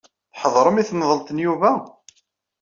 [0.33, 1.71] Tḥeḍrem i temḍelt n Yuba?